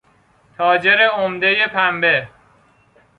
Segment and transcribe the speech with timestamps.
[0.57, 2.29] تاجر عمدهی پنبه